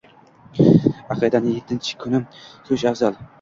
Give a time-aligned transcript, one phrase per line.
[1.15, 3.23] Aqiqani yettinchi kuni so‘yish afzal.